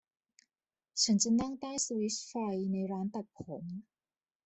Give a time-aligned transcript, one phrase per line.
[1.03, 2.33] ฉันจะนั่งใต้สวิตช์ไฟ
[2.71, 3.63] ในร้านตัดผม